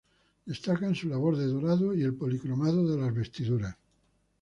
[0.47, 3.75] Destacan su labor de dorado y el policromado de las vestiduras.